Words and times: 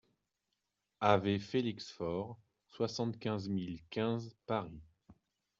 AV 1.01 1.37
FELIX 1.39 1.91
FAURE, 1.91 2.35
soixante-quinze 2.69 3.47
mille 3.49 3.83
quinze 3.91 4.35
Paris 4.47 4.81